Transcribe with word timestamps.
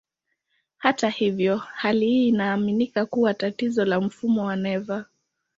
Hata 0.77 1.09
hivyo, 1.09 1.57
hali 1.57 2.05
hii 2.05 2.27
inaaminika 2.27 3.05
kuwa 3.05 3.33
tatizo 3.33 3.85
la 3.85 4.01
mfumo 4.01 4.45
wa 4.45 4.55
neva. 4.55 5.05